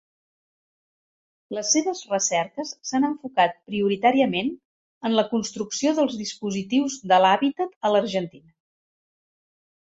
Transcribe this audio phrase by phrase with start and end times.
[1.57, 4.51] Les seves recerques s'han enfocat prioritàriament
[5.11, 8.53] en la construcció dels dispositius de l'hàbitat a Argentina.